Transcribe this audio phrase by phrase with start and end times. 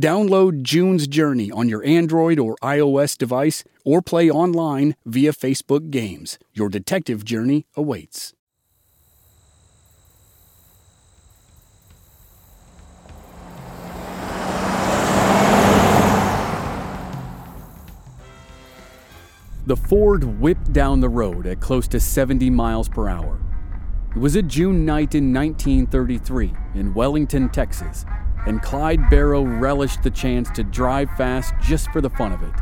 [0.00, 6.36] Download June's Journey on your Android or iOS device or play online via Facebook Games.
[6.52, 8.34] Your detective journey awaits.
[19.66, 23.40] The Ford whipped down the road at close to 70 miles per hour.
[24.14, 28.04] It was a June night in 1933 in Wellington, Texas,
[28.46, 32.52] and Clyde Barrow relished the chance to drive fast just for the fun of it.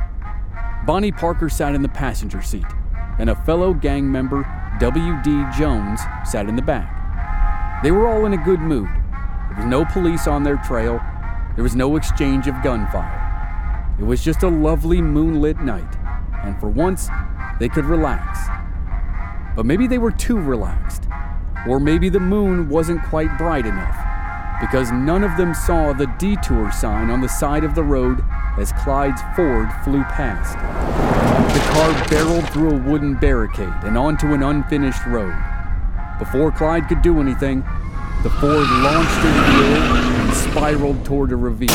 [0.86, 2.66] Bonnie Parker sat in the passenger seat,
[3.18, 4.46] and a fellow gang member,
[4.80, 5.44] W.D.
[5.56, 7.82] Jones, sat in the back.
[7.82, 8.88] They were all in a good mood.
[8.88, 11.00] There was no police on their trail,
[11.56, 13.18] there was no exchange of gunfire.
[13.98, 15.96] It was just a lovely moonlit night,
[16.44, 17.08] and for once,
[17.60, 18.38] they could relax.
[19.54, 21.06] But maybe they were too relaxed,
[21.68, 24.11] or maybe the moon wasn't quite bright enough
[24.62, 28.22] because none of them saw the detour sign on the side of the road
[28.56, 30.54] as Clyde's Ford flew past.
[31.52, 35.34] The car barreled through a wooden barricade and onto an unfinished road.
[36.20, 37.64] Before Clyde could do anything,
[38.22, 41.66] the Ford launched into the air and spiraled toward a ravine.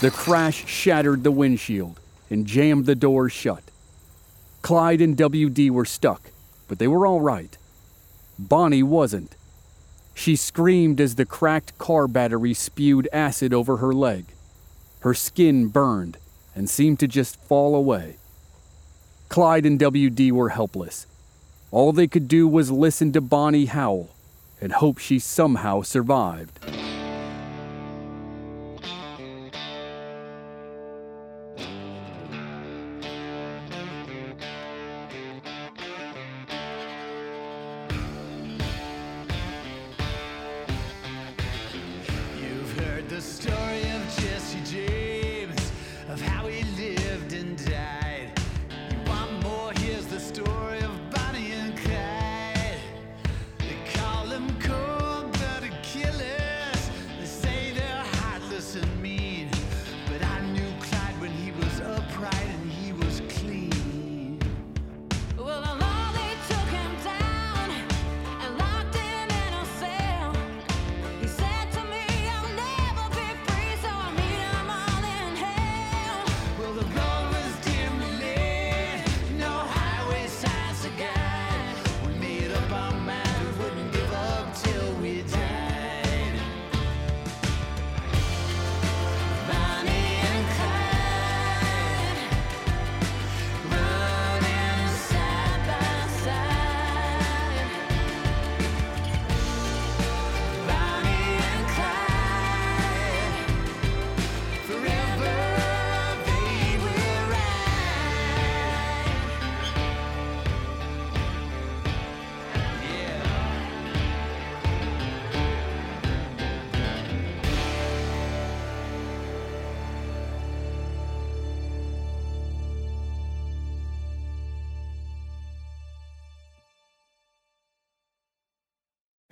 [0.00, 1.98] The crash shattered the windshield
[2.28, 3.62] and jammed the doors shut.
[4.60, 6.30] Clyde and WD were stuck,
[6.68, 7.56] but they were all right.
[8.38, 9.34] Bonnie wasn't.
[10.18, 14.24] She screamed as the cracked car battery spewed acid over her leg.
[15.00, 16.18] Her skin burned
[16.56, 18.16] and seemed to just fall away.
[19.28, 21.06] Clyde and WD were helpless.
[21.70, 24.08] All they could do was listen to Bonnie howl
[24.60, 26.58] and hope she somehow survived.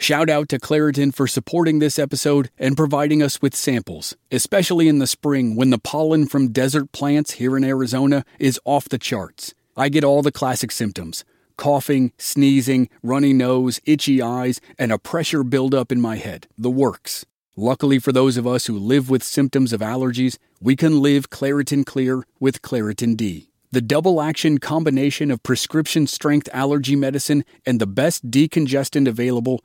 [0.06, 5.00] Shout out to Claritin for supporting this episode and providing us with samples, especially in
[5.00, 9.52] the spring when the pollen from desert plants here in Arizona is off the charts.
[9.76, 11.24] I get all the classic symptoms
[11.56, 16.46] coughing, sneezing, runny nose, itchy eyes, and a pressure buildup in my head.
[16.56, 17.26] The works.
[17.56, 21.84] Luckily for those of us who live with symptoms of allergies, we can live Claritin
[21.84, 23.50] Clear with Claritin D.
[23.72, 29.64] The double action combination of prescription strength allergy medicine and the best decongestant available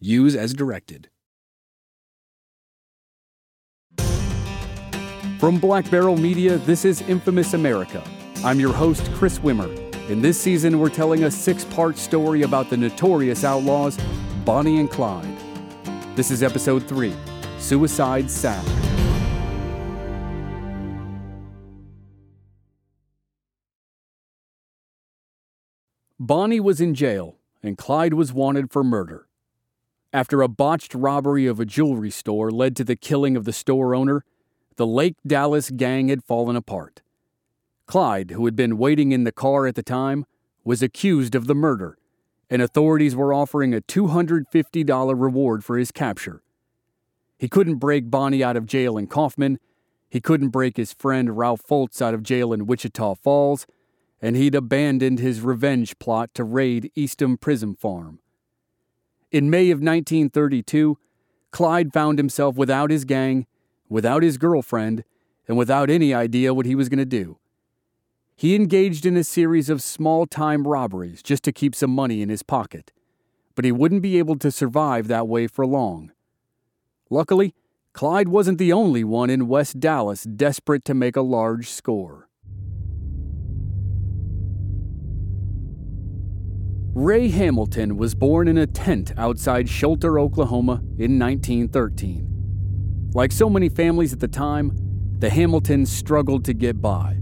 [0.00, 1.10] Use as directed.
[5.40, 8.02] From Black Barrel Media, this is Infamous America.
[8.44, 9.68] I'm your host, Chris Wimmer.
[10.08, 13.98] In this season, we're telling a six part story about the notorious outlaws,
[14.44, 15.36] Bonnie and Clyde.
[16.16, 17.14] This is episode three
[17.58, 18.64] Suicide Sal.
[26.20, 29.27] Bonnie was in jail, and Clyde was wanted for murder.
[30.12, 33.94] After a botched robbery of a jewelry store led to the killing of the store
[33.94, 34.24] owner,
[34.76, 37.02] the Lake Dallas gang had fallen apart.
[37.86, 40.24] Clyde, who had been waiting in the car at the time,
[40.64, 41.98] was accused of the murder,
[42.48, 46.42] and authorities were offering a $250 reward for his capture.
[47.38, 49.58] He couldn't break Bonnie out of jail in Kaufman,
[50.08, 53.66] he couldn't break his friend Ralph Fults out of jail in Wichita Falls,
[54.22, 58.20] and he'd abandoned his revenge plot to raid Eastham Prison Farm.
[59.30, 60.96] In May of 1932,
[61.50, 63.46] Clyde found himself without his gang,
[63.88, 65.04] without his girlfriend,
[65.46, 67.38] and without any idea what he was going to do.
[68.36, 72.28] He engaged in a series of small time robberies just to keep some money in
[72.28, 72.92] his pocket,
[73.54, 76.12] but he wouldn't be able to survive that way for long.
[77.10, 77.54] Luckily,
[77.92, 82.27] Clyde wasn't the only one in West Dallas desperate to make a large score.
[86.98, 93.10] Ray Hamilton was born in a tent outside Schulter, Oklahoma in 1913.
[93.14, 94.76] Like so many families at the time,
[95.20, 97.18] the Hamiltons struggled to get by.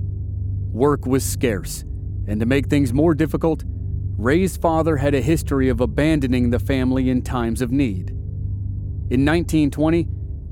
[0.72, 1.84] Work was scarce,
[2.26, 3.64] and to make things more difficult,
[4.16, 8.12] Ray's father had a history of abandoning the family in times of need.
[9.10, 10.04] In 1920,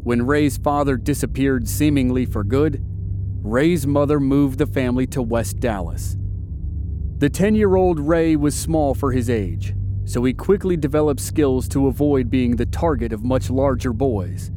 [0.02, 2.84] when Ray's father disappeared seemingly for good,
[3.42, 6.18] Ray's mother moved the family to West Dallas.
[7.18, 9.72] The 10 year old Ray was small for his age,
[10.04, 14.50] so he quickly developed skills to avoid being the target of much larger boys.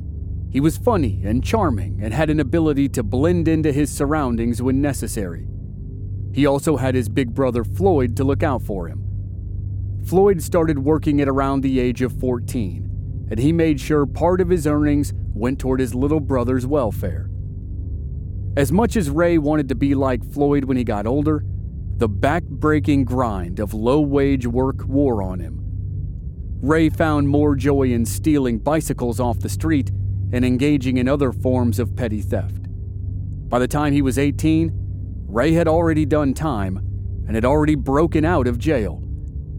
[0.49, 4.81] He was funny and charming and had an ability to blend into his surroundings when
[4.81, 5.47] necessary.
[6.33, 9.03] He also had his big brother Floyd to look out for him.
[10.03, 14.49] Floyd started working at around the age of 14, and he made sure part of
[14.49, 17.29] his earnings went toward his little brother's welfare.
[18.55, 21.43] As much as Ray wanted to be like Floyd when he got older,
[21.97, 25.59] the back-breaking grind of low-wage work wore on him.
[26.61, 29.89] Ray found more joy in stealing bicycles off the street
[30.31, 32.67] and engaging in other forms of petty theft.
[33.49, 34.71] By the time he was 18,
[35.27, 36.77] Ray had already done time
[37.25, 39.03] and had already broken out of jail,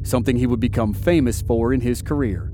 [0.04, 2.52] something he would become famous for in his career.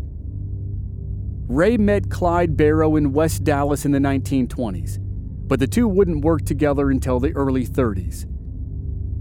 [1.47, 4.99] Ray met Clyde Barrow in West Dallas in the 1920s,
[5.47, 8.25] but the two wouldn't work together until the early 30s.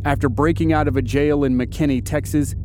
[0.06, 2.56] After breaking out of a jail in McKinney, Texas,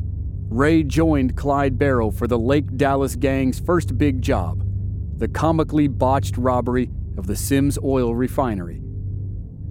[0.49, 4.65] Ray joined Clyde Barrow for the Lake Dallas gang's first big job
[5.15, 8.81] the comically botched robbery of the Sims Oil Refinery.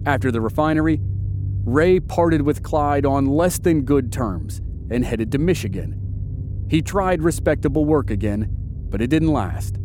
[0.05, 4.61] After the refinery, Ray parted with Clyde on less than good terms
[4.91, 6.65] and headed to Michigan.
[6.69, 8.47] He tried respectable work again,
[8.89, 9.77] but it didn't last.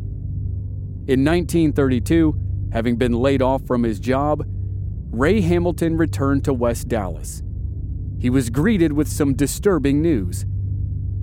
[1.07, 4.47] In 1932, having been laid off from his job,
[5.11, 7.43] Ray Hamilton returned to West Dallas
[8.25, 10.47] he was greeted with some disturbing news.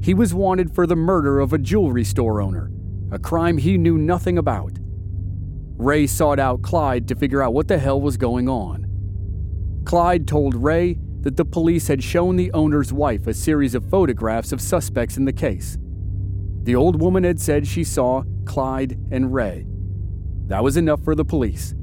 [0.03, 2.71] He was wanted for the murder of a jewelry store owner,
[3.11, 4.73] a crime he knew nothing about.
[5.77, 8.85] Ray sought out Clyde to figure out what the hell was going on.
[9.83, 14.51] Clyde told Ray that the police had shown the owner's wife a series of photographs
[14.51, 15.79] of suspects in the case.
[16.61, 19.65] The old woman had said she saw Clyde and Ray.
[20.49, 21.73] That was enough for the police.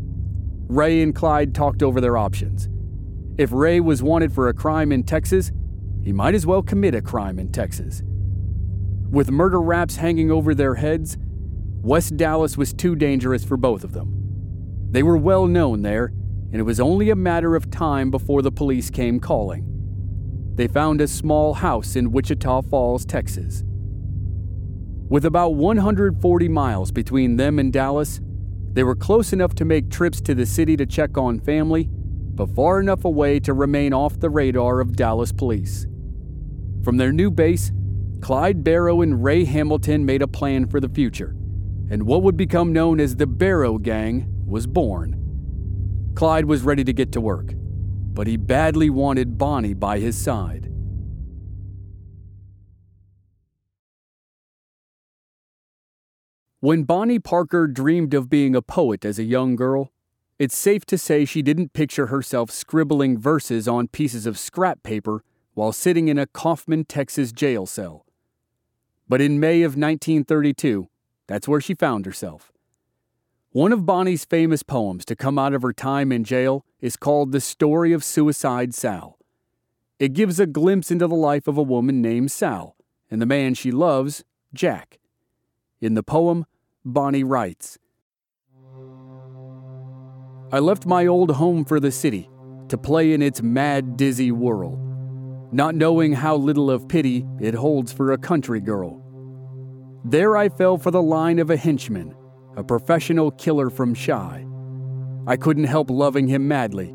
[0.69, 2.69] Ray and Clyde talked over their options.
[3.39, 5.53] If Ray was wanted for a crime in Texas,
[6.03, 8.03] he might as well commit a crime in Texas.
[9.11, 11.17] With murder raps hanging over their heads,
[11.81, 14.13] West Dallas was too dangerous for both of them.
[14.91, 16.07] They were well known there,
[16.51, 19.65] and it was only a matter of time before the police came calling.
[20.57, 23.63] They found a small house in Wichita Falls, Texas.
[25.09, 28.21] With about 140 miles between them and Dallas,
[28.73, 31.89] they were close enough to make trips to the city to check on family
[32.39, 35.89] but far enough away to remain off the radar of Dallas police.
[36.85, 37.73] From their new base,
[38.21, 41.35] Clyde Barrow and Ray Hamilton made a plan for the future,
[41.91, 46.13] and what would become known as the Barrow Gang was born.
[46.15, 50.73] Clyde was ready to get to work, but he badly wanted Bonnie by his side.
[56.61, 59.93] When Bonnie Parker dreamed of being a poet as a young girl,
[60.39, 65.25] it's safe to say she didn't picture herself scribbling verses on pieces of scrap paper
[65.55, 68.07] while sitting in a Kaufman, Texas jail cell.
[69.09, 70.89] But in May of 1932,
[71.27, 72.53] that's where she found herself.
[73.51, 77.33] One of Bonnie's famous poems to come out of her time in jail is called
[77.33, 79.19] The Story of Suicide Sal.
[79.99, 82.77] It gives a glimpse into the life of a woman named Sal
[83.11, 84.23] and the man she loves,
[84.55, 84.99] Jack.
[85.81, 86.47] In the poem,
[86.85, 87.79] Bonnie writes
[90.51, 92.31] I left my old home for the city
[92.69, 94.79] to play in its mad, dizzy whirl,
[95.53, 99.05] not knowing how little of pity it holds for a country girl.
[100.05, 102.15] There I fell for the line of a henchman,
[102.57, 104.47] a professional killer from Shy.
[105.27, 106.95] I couldn't help loving him madly.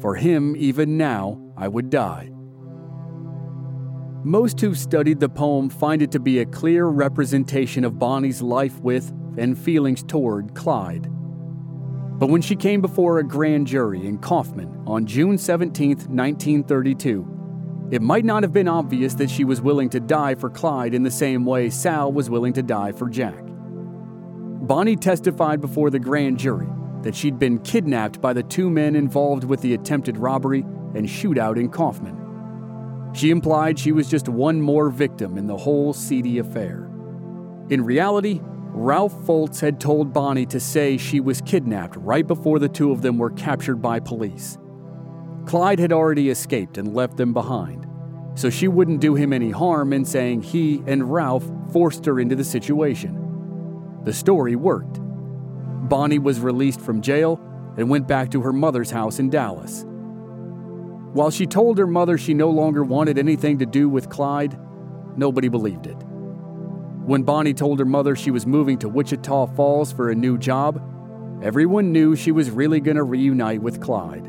[0.00, 2.30] For him, even now, I would die.
[4.24, 8.80] Most who've studied the poem find it to be a clear representation of Bonnie's life
[8.80, 11.10] with and feelings toward Clyde.
[12.18, 18.02] But when she came before a grand jury in Kaufman on June 17, 1932, it
[18.02, 21.12] might not have been obvious that she was willing to die for Clyde in the
[21.12, 23.44] same way Sal was willing to die for Jack.
[23.46, 26.66] Bonnie testified before the grand jury
[27.02, 30.62] that she'd been kidnapped by the two men involved with the attempted robbery
[30.96, 32.16] and shootout in Kaufman.
[33.14, 36.90] She implied she was just one more victim in the whole seedy affair.
[37.70, 38.40] In reality,
[38.80, 43.02] Ralph Fults had told Bonnie to say she was kidnapped right before the two of
[43.02, 44.56] them were captured by police.
[45.46, 47.88] Clyde had already escaped and left them behind,
[48.36, 52.36] so she wouldn't do him any harm in saying he and Ralph forced her into
[52.36, 54.00] the situation.
[54.04, 55.00] The story worked.
[55.88, 57.40] Bonnie was released from jail
[57.76, 59.84] and went back to her mother's house in Dallas.
[61.14, 64.56] While she told her mother she no longer wanted anything to do with Clyde,
[65.16, 65.96] nobody believed it.
[67.08, 70.78] When Bonnie told her mother she was moving to Wichita Falls for a new job,
[71.42, 74.28] everyone knew she was really going to reunite with Clyde.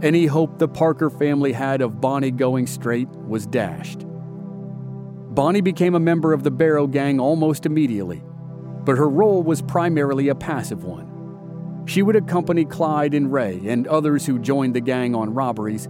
[0.00, 4.06] Any hope the Parker family had of Bonnie going straight was dashed.
[5.34, 8.22] Bonnie became a member of the Barrow Gang almost immediately,
[8.84, 11.82] but her role was primarily a passive one.
[11.86, 15.88] She would accompany Clyde and Ray and others who joined the gang on robberies,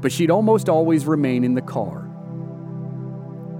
[0.00, 2.05] but she'd almost always remain in the car.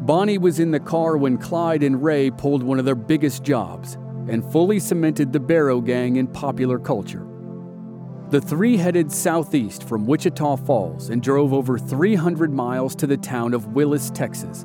[0.06, 3.94] Bonnie was in the car when Clyde and Ray pulled one of their biggest jobs
[4.28, 7.26] and fully cemented the Barrow Gang in popular culture.
[8.30, 13.52] The three headed southeast from Wichita Falls and drove over 300 miles to the town
[13.52, 14.64] of Willis, Texas.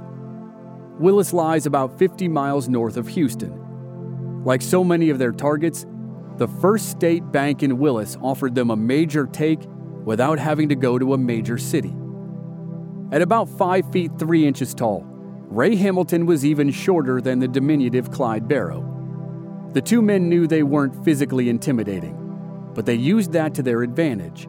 [0.99, 4.43] Willis lies about 50 miles north of Houston.
[4.43, 5.87] Like so many of their targets,
[6.37, 9.61] the First State Bank in Willis offered them a major take
[10.05, 11.95] without having to go to a major city.
[13.11, 15.10] At about 5 feet 3 inches tall,
[15.51, 18.87] Ray Hamilton was even shorter than the diminutive Clyde Barrow.
[19.73, 22.15] The two men knew they weren't physically intimidating,
[22.73, 24.47] but they used that to their advantage.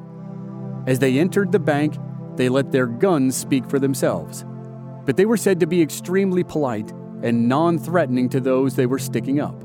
[0.86, 1.96] As they entered the bank,
[2.36, 4.44] they let their guns speak for themselves,
[5.04, 6.92] but they were said to be extremely polite
[7.24, 9.60] and non threatening to those they were sticking up.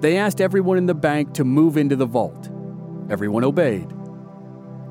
[0.00, 2.50] They asked everyone in the bank to move into the vault.
[3.10, 3.90] Everyone obeyed.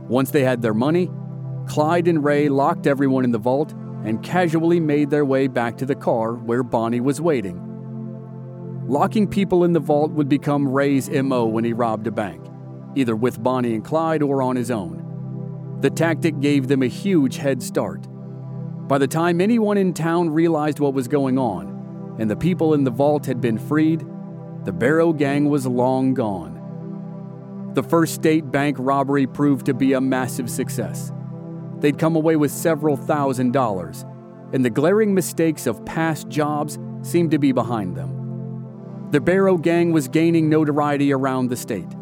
[0.10, 1.10] Once they had their money,
[1.65, 3.74] Clyde and Ray locked everyone in the vault
[4.04, 7.70] and casually made their way back to the car where Bonnie was waiting.
[8.88, 12.46] Locking people in the vault would become Ray's MO when he robbed a bank,
[12.96, 15.78] either with Bonnie and Clyde or on his own.
[15.80, 18.08] The tactic gave them a huge head start.
[18.88, 22.84] By the time anyone in town realized what was going on, and the people in
[22.84, 24.06] the vault had been freed,
[24.66, 27.72] the Barrow Gang was long gone.
[27.74, 31.12] The First State Bank robbery proved to be a massive success.
[31.84, 34.06] They'd come away with several thousand dollars,
[34.54, 39.10] and the glaring mistakes of past jobs seemed to be behind them.
[39.12, 41.94] The Barrow Gang was gaining notoriety around the state.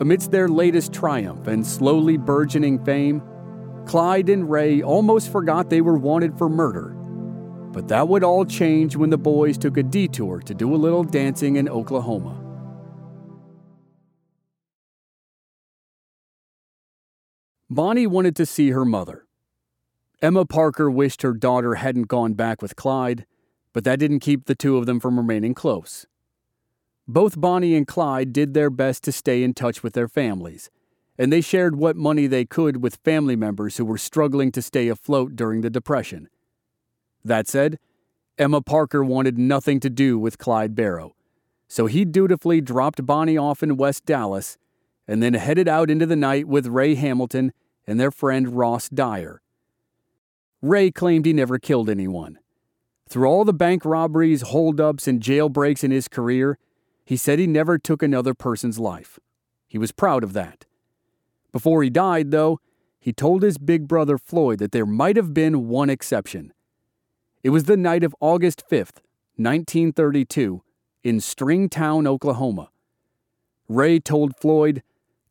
[0.00, 3.22] Amidst their latest triumph and slowly burgeoning fame,
[3.86, 6.96] Clyde and Ray almost forgot they were wanted for murder
[7.76, 11.04] but that would all change when the boys took a detour to do a little
[11.04, 12.45] dancing in Oklahoma.
[17.68, 19.26] Bonnie wanted to see her mother.
[20.22, 23.26] Emma Parker wished her daughter hadn't gone back with Clyde,
[23.72, 26.06] but that didn't keep the two of them from remaining close.
[27.08, 30.70] Both Bonnie and Clyde did their best to stay in touch with their families,
[31.18, 34.86] and they shared what money they could with family members who were struggling to stay
[34.86, 36.28] afloat during the Depression.
[37.24, 37.78] That said,
[38.38, 41.16] Emma Parker wanted nothing to do with Clyde Barrow,
[41.66, 44.56] so he dutifully dropped Bonnie off in West Dallas
[45.08, 47.52] and then headed out into the night with Ray Hamilton
[47.86, 49.40] and their friend Ross Dyer.
[50.62, 52.38] Ray claimed he never killed anyone.
[53.08, 56.58] Through all the bank robberies, holdups, and jailbreaks in his career,
[57.04, 59.18] he said he never took another person's life.
[59.68, 60.64] He was proud of that.
[61.52, 62.58] Before he died, though,
[62.98, 66.52] he told his big brother Floyd that there might have been one exception.
[67.44, 68.98] It was the night of August 5th,
[69.36, 70.62] 1932,
[71.04, 72.70] in Stringtown, Oklahoma.
[73.68, 74.82] Ray told Floyd,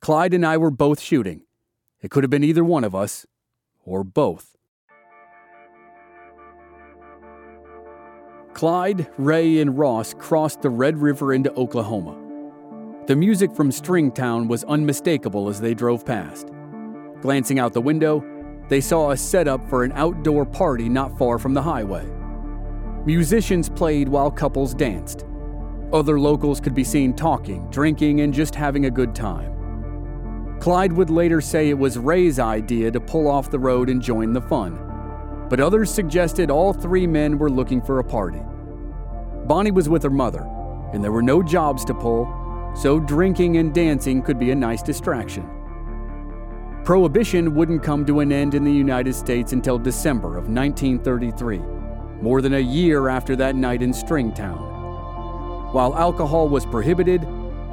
[0.05, 1.41] Clyde and I were both shooting.
[1.99, 3.25] It could have been either one of us,
[3.83, 4.55] or both.
[8.53, 12.15] Clyde, Ray, and Ross crossed the Red River into Oklahoma.
[13.07, 16.49] The music from Stringtown was unmistakable as they drove past.
[17.21, 18.23] Glancing out the window,
[18.69, 22.07] they saw a setup for an outdoor party not far from the highway.
[23.07, 25.25] Musicians played while couples danced.
[25.91, 29.54] Other locals could be seen talking, drinking, and just having a good time.
[30.59, 34.33] Clyde would later say it was Ray's idea to pull off the road and join
[34.33, 34.79] the fun,
[35.49, 38.41] but others suggested all three men were looking for a party.
[39.45, 40.49] Bonnie was with her mother,
[40.93, 42.27] and there were no jobs to pull,
[42.75, 45.47] so drinking and dancing could be a nice distraction.
[46.83, 51.57] Prohibition wouldn't come to an end in the United States until December of 1933,
[52.21, 55.73] more than a year after that night in Stringtown.
[55.73, 57.27] While alcohol was prohibited,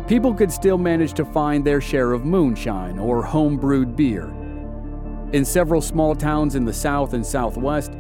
[0.07, 4.33] people could still manage to find their share of moonshine or home brewed beer.
[5.33, 7.93] In several small towns in the South and Southwest,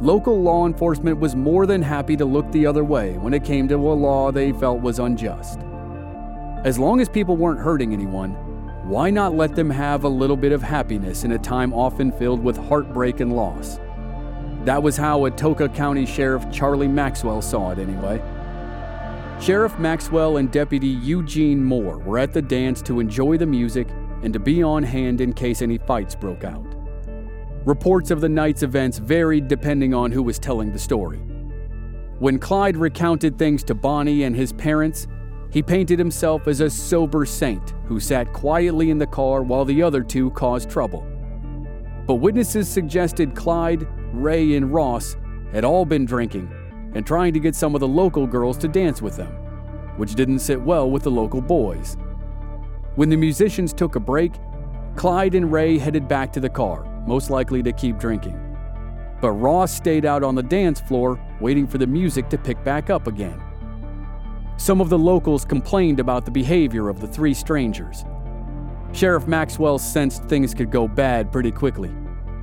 [0.00, 3.66] local law enforcement was more than happy to look the other way when it came
[3.68, 5.58] to a law they felt was unjust.
[6.64, 8.32] As long as people weren't hurting anyone,
[8.86, 12.42] why not let them have a little bit of happiness in a time often filled
[12.42, 13.78] with heartbreak and loss?
[14.64, 18.20] That was how Atoka County Sheriff Charlie Maxwell saw it, anyway.
[19.40, 23.88] Sheriff Maxwell and Deputy Eugene Moore were at the dance to enjoy the music
[24.22, 26.66] and to be on hand in case any fights broke out.
[27.64, 31.20] Reports of the night's events varied depending on who was telling the story.
[32.18, 35.06] When Clyde recounted things to Bonnie and his parents,
[35.50, 39.82] he painted himself as a sober saint who sat quietly in the car while the
[39.82, 41.06] other two caused trouble.
[42.06, 45.16] But witnesses suggested Clyde, Ray, and Ross
[45.50, 46.54] had all been drinking
[46.94, 49.32] and trying to get some of the local girls to dance with them,
[49.96, 51.96] which didn't sit well with the local boys.
[52.96, 54.32] When the musicians took a break,
[54.96, 58.38] Clyde and Ray headed back to the car, most likely to keep drinking.
[59.20, 62.90] But Ross stayed out on the dance floor, waiting for the music to pick back
[62.90, 63.40] up again.
[64.56, 68.04] Some of the locals complained about the behavior of the three strangers.
[68.92, 71.90] Sheriff Maxwell sensed things could go bad pretty quickly,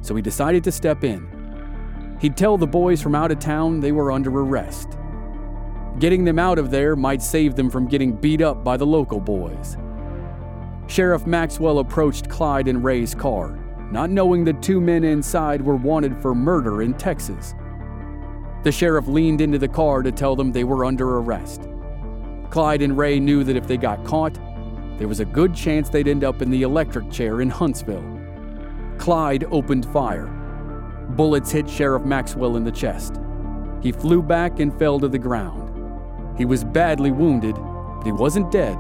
[0.01, 1.27] so he decided to step in.
[2.19, 4.97] He'd tell the boys from out of town they were under arrest.
[5.99, 9.19] Getting them out of there might save them from getting beat up by the local
[9.19, 9.77] boys.
[10.87, 13.57] Sheriff Maxwell approached Clyde and Ray's car,
[13.91, 17.53] not knowing the two men inside were wanted for murder in Texas.
[18.63, 21.67] The sheriff leaned into the car to tell them they were under arrest.
[22.49, 24.37] Clyde and Ray knew that if they got caught,
[24.97, 28.03] there was a good chance they'd end up in the electric chair in Huntsville.
[28.97, 30.33] Clyde opened fire,
[31.09, 33.19] Bullets hit Sheriff Maxwell in the chest.
[33.81, 35.66] He flew back and fell to the ground.
[36.37, 38.77] He was badly wounded, but he wasn't dead.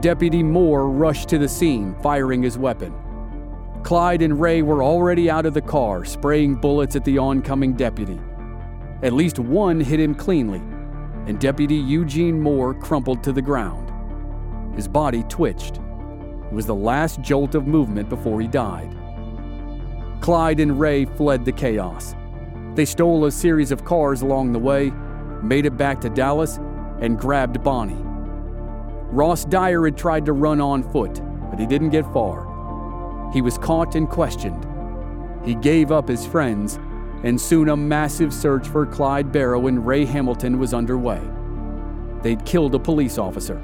[0.00, 2.94] Deputy Moore rushed to the scene, firing his weapon.
[3.82, 8.18] Clyde and Ray were already out of the car, spraying bullets at the oncoming deputy.
[9.02, 10.60] At least one hit him cleanly,
[11.26, 13.90] and Deputy Eugene Moore crumpled to the ground.
[14.74, 15.76] His body twitched.
[15.76, 18.96] It was the last jolt of movement before he died.
[20.20, 22.14] Clyde and Ray fled the chaos.
[22.74, 24.92] They stole a series of cars along the way,
[25.42, 26.58] made it back to Dallas,
[27.00, 27.96] and grabbed Bonnie.
[29.12, 33.30] Ross Dyer had tried to run on foot, but he didn't get far.
[33.32, 34.66] He was caught and questioned.
[35.44, 36.78] He gave up his friends,
[37.22, 41.20] and soon a massive search for Clyde Barrow and Ray Hamilton was underway.
[42.22, 43.60] They'd killed a police officer.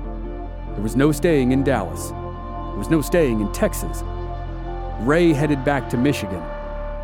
[0.73, 2.09] There was no staying in Dallas.
[2.11, 4.03] There was no staying in Texas.
[5.01, 6.43] Ray headed back to Michigan,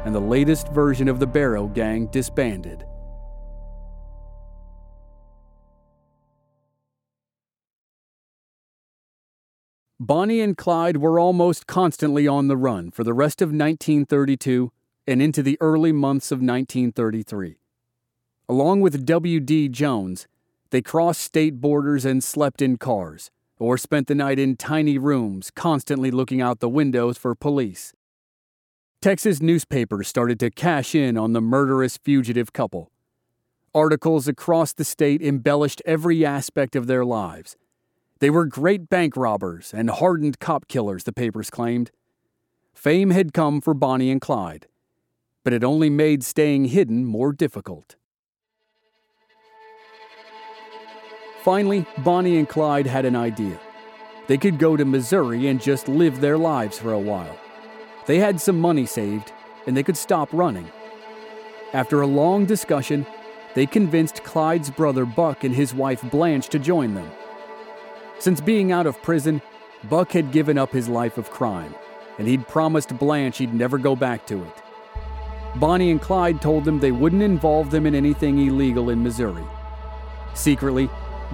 [0.04, 2.86] and the latest version of the Barrow Gang disbanded.
[10.04, 14.72] Bonnie and Clyde were almost constantly on the run for the rest of 1932
[15.06, 17.60] and into the early months of 1933.
[18.48, 19.68] Along with W.D.
[19.68, 20.26] Jones,
[20.70, 25.52] they crossed state borders and slept in cars or spent the night in tiny rooms,
[25.52, 27.92] constantly looking out the windows for police.
[29.00, 32.90] Texas newspapers started to cash in on the murderous fugitive couple.
[33.72, 37.56] Articles across the state embellished every aspect of their lives.
[38.22, 41.90] They were great bank robbers and hardened cop killers, the papers claimed.
[42.72, 44.68] Fame had come for Bonnie and Clyde,
[45.42, 47.96] but it only made staying hidden more difficult.
[51.42, 53.58] Finally, Bonnie and Clyde had an idea.
[54.28, 57.36] They could go to Missouri and just live their lives for a while.
[58.06, 59.32] They had some money saved,
[59.66, 60.70] and they could stop running.
[61.72, 63.04] After a long discussion,
[63.56, 67.10] they convinced Clyde's brother Buck and his wife Blanche to join them.
[68.22, 69.42] Since being out of prison,
[69.90, 71.74] Buck had given up his life of crime,
[72.20, 74.62] and he'd promised Blanche he'd never go back to it.
[75.56, 79.42] Bonnie and Clyde told them they wouldn't involve them in anything illegal in Missouri.
[80.34, 80.88] Secretly,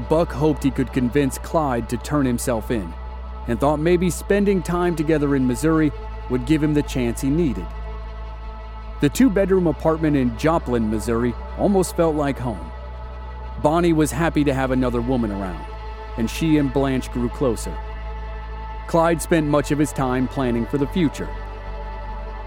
[0.08, 2.90] Buck hoped he could convince Clyde to turn himself in,
[3.48, 5.92] and thought maybe spending time together in Missouri
[6.30, 7.66] would give him the chance he needed.
[9.02, 12.72] The two bedroom apartment in Joplin, Missouri almost felt like home.
[13.62, 15.66] Bonnie was happy to have another woman around,
[16.18, 17.76] and she and Blanche grew closer.
[18.88, 21.28] Clyde spent much of his time planning for the future.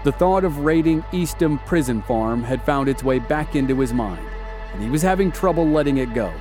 [0.04, 4.26] The thought of raiding Eastham Prison Farm had found its way back into his mind,
[4.72, 6.32] and he was having trouble letting it go.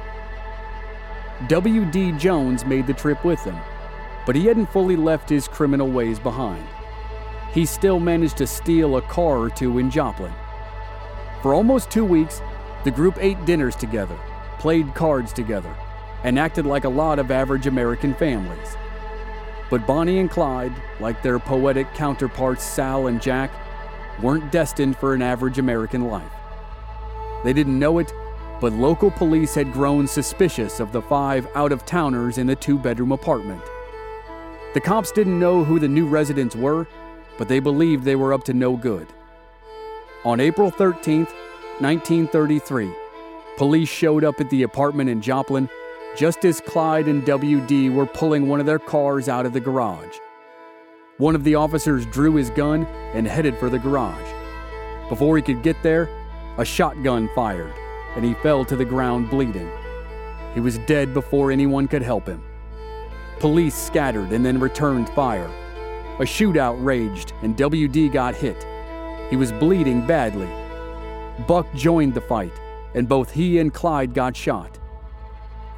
[1.48, 2.14] W.D.
[2.14, 3.60] Jones made the trip with them,
[4.26, 6.66] but he hadn't fully left his criminal ways behind.
[7.54, 10.34] He still managed to steal a car or two in Joplin.
[11.42, 12.42] For almost two weeks,
[12.84, 14.18] the group ate dinners together,
[14.58, 15.76] played cards together,
[16.24, 18.76] and acted like a lot of average American families.
[19.70, 23.52] But Bonnie and Clyde, like their poetic counterparts Sal and Jack,
[24.22, 26.32] weren't destined for an average American life.
[27.44, 28.14] They didn't know it,
[28.60, 32.78] but local police had grown suspicious of the five out of towners in the two
[32.78, 33.62] bedroom apartment.
[34.74, 36.88] The cops didn't know who the new residents were,
[37.38, 39.08] but they believed they were up to no good.
[40.24, 41.26] On April 13,
[41.80, 42.94] 1933,
[43.58, 45.68] police showed up at the apartment in Joplin
[46.18, 50.18] just as Clyde and WD were pulling one of their cars out of the garage.
[51.18, 54.30] One of the officers drew his gun and headed for the garage.
[55.10, 56.10] Before he could get there,
[56.58, 57.74] a shotgun fired
[58.16, 59.70] and he fell to the ground bleeding.
[60.54, 62.44] He was dead before anyone could help him.
[63.40, 65.50] Police scattered and then returned fire.
[66.20, 68.66] A shootout raged and WD got hit.
[69.30, 70.50] He was bleeding badly.
[71.48, 72.52] Buck joined the fight,
[72.94, 74.78] and both he and Clyde got shot.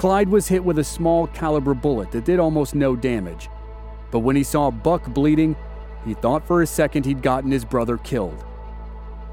[0.03, 3.49] Clyde was hit with a small caliber bullet that did almost no damage.
[4.11, 5.55] But when he saw Buck bleeding,
[6.03, 8.43] he thought for a second he'd gotten his brother killed.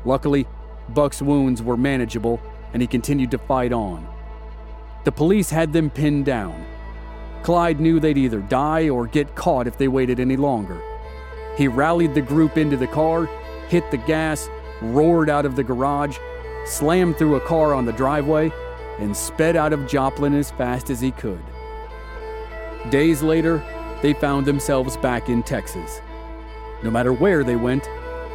[0.04, 0.46] Luckily,
[0.90, 2.40] Buck's wounds were manageable
[2.72, 4.06] and he continued to fight on.
[5.02, 6.64] The police had them pinned down.
[7.42, 10.80] Clyde knew they'd either die or get caught if they waited any longer.
[11.56, 13.28] He rallied the group into the car,
[13.68, 14.48] hit the gas,
[14.80, 16.16] roared out of the garage,
[16.64, 18.52] slammed through a car on the driveway,
[19.02, 21.42] and sped out of Joplin as fast as he could.
[22.90, 23.62] Days later,
[24.02, 26.00] they found themselves back in Texas.
[26.82, 27.88] No matter where they went,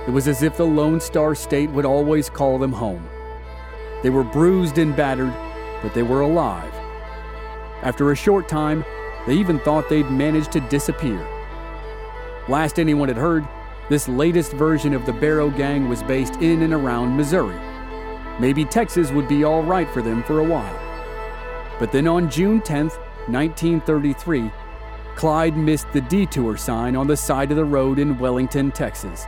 [0.08, 3.08] it was as if the Lone Star State would always call them home.
[4.04, 5.34] They were bruised and battered,
[5.82, 6.74] but they were alive.
[7.82, 8.86] After a short time,
[9.26, 11.26] they even thought they'd managed to disappear.
[12.48, 13.48] Last anyone had heard,
[13.90, 17.60] this latest version of the Barrow Gang was based in and around Missouri.
[18.40, 20.80] Maybe Texas would be all right for them for a while.
[21.80, 22.88] But then on June 10,
[23.28, 24.52] 1933,
[25.16, 29.26] Clyde missed the detour sign on the side of the road in Wellington, Texas.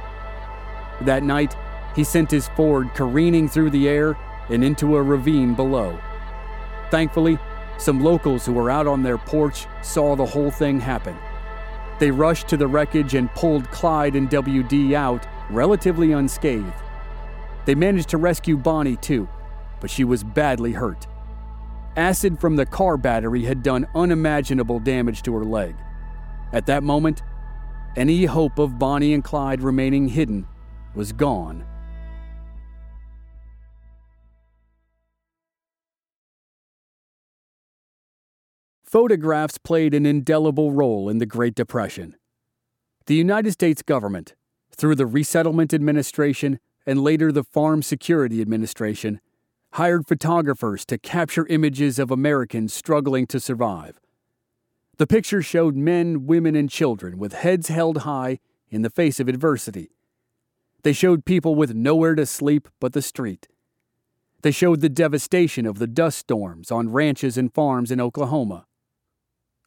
[1.02, 1.56] That night,
[1.96, 4.18] he sent his Ford careening through the air
[4.50, 5.98] and into a ravine below.
[6.92, 7.40] Thankfully,
[7.78, 11.16] some locals who were out on their porch saw the whole thing happen.
[12.00, 16.74] They rushed to the wreckage and pulled Clyde and WD out, relatively unscathed.
[17.68, 19.28] They managed to rescue Bonnie too,
[19.82, 21.06] but she was badly hurt.
[21.98, 25.76] Acid from the car battery had done unimaginable damage to her leg.
[26.54, 27.24] At that moment,
[27.98, 30.48] any hope of Bonnie and Clyde remaining hidden
[30.96, 31.66] was gone.
[38.86, 42.16] Photographs played an indelible role in the Great Depression.
[43.08, 44.36] The United States government,
[44.72, 49.20] through the Resettlement Administration and later the Farm Security Administration,
[49.74, 54.00] hired photographers to capture images of Americans struggling to survive.
[54.98, 59.28] The pictures showed men, women, and children with heads held high in the face of
[59.28, 59.92] adversity.
[60.84, 63.50] They showed people with nowhere to sleep but the street.
[64.42, 68.66] They showed the devastation of the dust storms on ranches and farms in Oklahoma.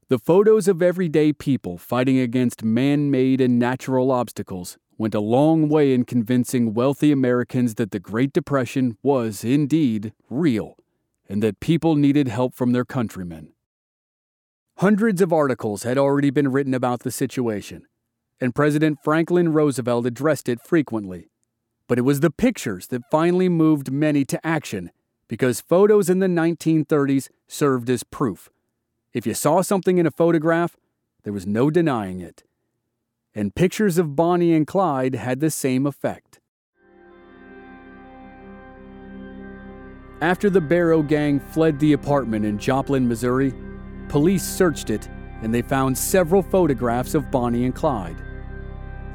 [0.08, 5.66] The photos of everyday people fighting against man made and natural obstacles went a long
[5.66, 10.76] way in convincing wealthy Americans that the Great Depression was indeed real
[11.26, 13.54] and that people needed help from their countrymen.
[14.76, 17.86] Hundreds of articles had already been written about the situation,
[18.42, 21.30] and President Franklin Roosevelt addressed it frequently.
[21.88, 24.90] But it was the pictures that finally moved many to action
[25.28, 28.50] because photos in the 1930s served as proof
[29.14, 30.76] If you saw something in a photograph,
[31.22, 32.44] there was no denying it.
[33.34, 36.40] And pictures of Bonnie and Clyde had the same effect.
[40.20, 43.54] After the Barrow gang fled the apartment in Joplin, Missouri,
[44.08, 45.08] police searched it
[45.42, 48.22] and they found several photographs of Bonnie and Clyde.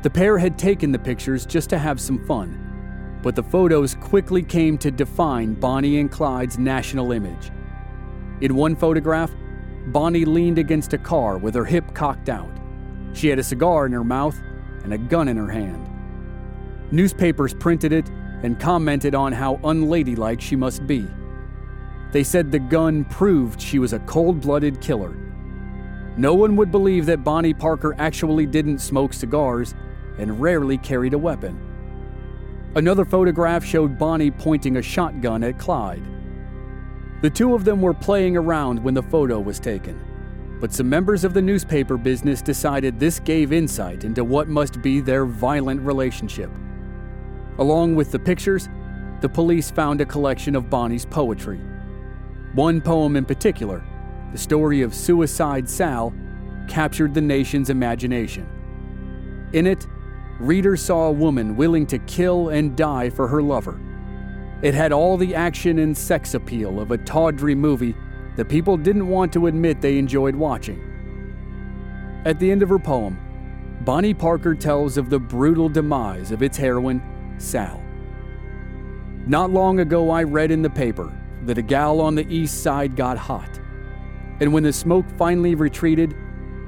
[0.01, 4.41] The pair had taken the pictures just to have some fun, but the photos quickly
[4.41, 7.51] came to define Bonnie and Clyde's national image.
[8.41, 9.32] In one photograph,
[9.88, 12.55] Bonnie leaned against a car with her hip cocked out.
[13.15, 14.39] She had a cigar in her mouth
[14.84, 15.89] and a gun in her hand.
[16.91, 18.08] Newspapers printed it
[18.43, 21.08] and commented on how unladylike she must be.
[22.12, 25.15] They said the gun proved she was a cold blooded killer.
[26.17, 29.73] No one would believe that Bonnie Parker actually didn't smoke cigars
[30.17, 31.60] and rarely carried a weapon.
[32.75, 36.04] Another photograph showed Bonnie pointing a shotgun at Clyde.
[37.21, 39.99] The two of them were playing around when the photo was taken,
[40.60, 45.00] but some members of the newspaper business decided this gave insight into what must be
[45.00, 46.50] their violent relationship.
[47.58, 48.70] Along with the pictures,
[49.22, 51.60] the police found a collection of Bonnie's poetry.
[52.54, 53.84] One poem in particular,
[54.32, 56.13] the story of Suicide Sal,
[56.68, 58.50] captured the nation's imagination.
[59.54, 59.88] In it,
[60.39, 63.80] readers saw a woman willing to kill and die for her lover.
[64.62, 67.96] It had all the action and sex appeal of a tawdry movie
[68.36, 70.82] that people didn't want to admit they enjoyed watching.
[72.26, 73.19] At the end of her poem,
[73.82, 77.02] Bonnie Parker tells of the brutal demise of its heroine,
[77.38, 77.82] Sal.
[79.28, 81.12] Not long ago, I read in the paper
[81.43, 83.60] that a gal on the east side got hot.
[84.39, 86.15] And when the smoke finally retreated,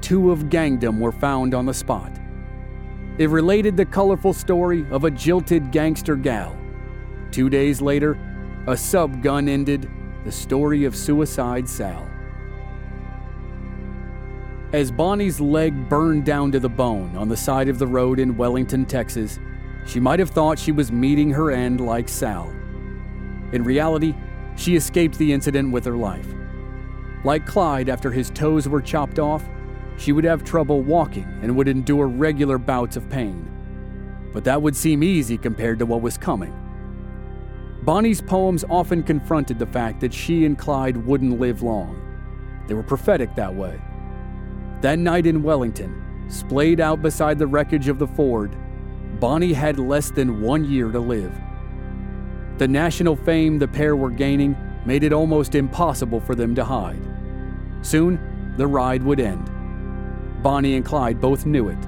[0.00, 2.12] two of gangdom were found on the spot.
[3.18, 6.56] It related the colorful story of a jilted gangster gal.
[7.32, 8.16] Two days later,
[8.68, 9.90] a sub gun ended
[10.24, 12.06] the story of Suicide Sal.
[14.72, 18.36] As Bonnie's leg burned down to the bone on the side of the road in
[18.36, 19.38] Wellington, Texas,
[19.86, 22.50] she might have thought she was meeting her end like Sal.
[23.52, 24.14] In reality,
[24.56, 26.28] she escaped the incident with her life.
[27.24, 29.42] Like Clyde after his toes were chopped off,
[29.96, 33.50] she would have trouble walking and would endure regular bouts of pain.
[34.34, 36.67] But that would seem easy compared to what was coming.
[37.88, 41.98] Bonnie's poems often confronted the fact that she and Clyde wouldn't live long.
[42.66, 43.80] They were prophetic that way.
[44.82, 48.54] That night in Wellington, splayed out beside the wreckage of the Ford,
[49.18, 51.32] Bonnie had less than one year to live.
[52.58, 57.00] The national fame the pair were gaining made it almost impossible for them to hide.
[57.80, 59.50] Soon, the ride would end.
[60.42, 61.78] Bonnie and Clyde both knew it.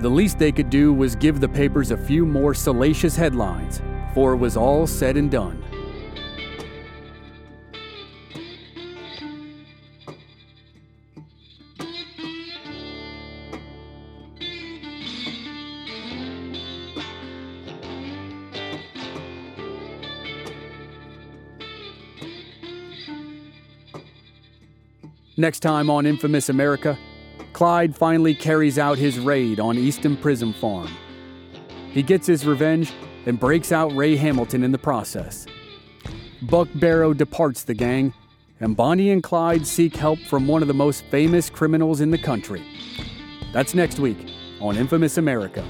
[0.00, 3.80] The least they could do was give the papers a few more salacious headlines
[4.14, 5.60] before it was all said and done.
[25.36, 26.96] Next time on Infamous America,
[27.52, 30.88] Clyde finally carries out his raid on Eastham Prison Farm.
[31.90, 32.92] He gets his revenge
[33.26, 35.46] and breaks out Ray Hamilton in the process.
[36.42, 38.12] Buck Barrow departs the gang,
[38.60, 42.18] and Bonnie and Clyde seek help from one of the most famous criminals in the
[42.18, 42.62] country.
[43.52, 44.18] That's next week
[44.60, 45.64] on Infamous America.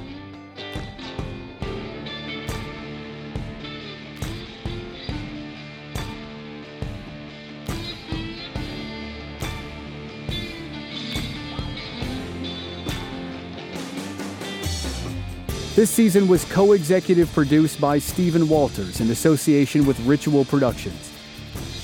[15.85, 21.13] This season was co executive produced by Stephen Walters in association with Ritual Productions.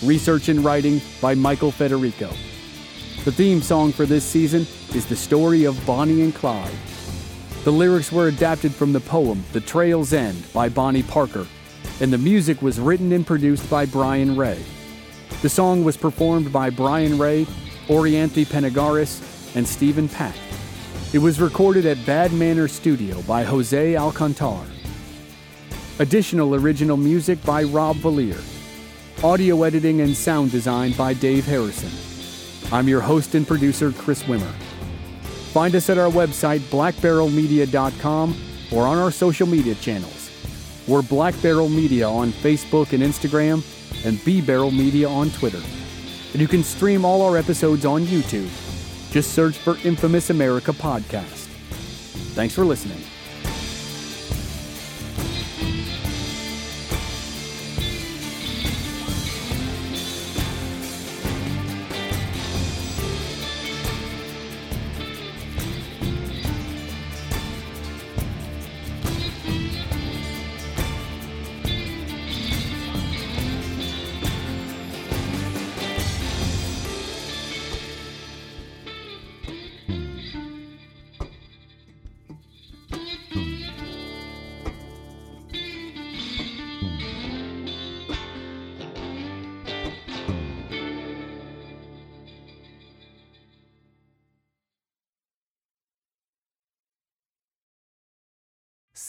[0.03, 2.31] Research and writing by Michael Federico.
[3.27, 4.63] The theme song for this season
[4.95, 6.73] is The Story of Bonnie and Clyde.
[7.65, 11.47] The lyrics were adapted from the poem The Trail's End by Bonnie Parker,
[12.01, 14.65] and the music was written and produced by Brian Ray.
[15.43, 17.45] The song was performed by Brian Ray,
[17.89, 20.50] Orianthi Panagaris, and Stephen Pack.
[21.13, 24.65] It was recorded at Bad Manor Studio by Jose Alcantar.
[25.99, 28.41] Additional original music by Rob Valier.
[29.25, 31.91] Audio editing and sound design by Dave Harrison.
[32.73, 34.53] I'm your host and producer, Chris Wimmer.
[35.53, 38.37] Find us at our website, blackbarrelmedia.com,
[38.71, 40.31] or on our social media channels.
[40.87, 43.65] We're Black Barrel Media on Facebook and Instagram,
[44.07, 45.61] and B Barrel Media on Twitter.
[46.35, 48.49] And you can stream all our episodes on YouTube
[49.11, 51.49] just search for Infamous America Podcast.
[52.35, 53.03] Thanks for listening.